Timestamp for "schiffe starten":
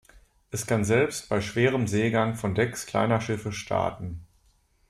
3.21-4.25